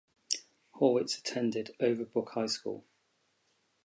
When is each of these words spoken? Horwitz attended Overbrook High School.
Horwitz 0.79 1.19
attended 1.19 1.75
Overbrook 1.79 2.31
High 2.31 2.47
School. 2.47 2.83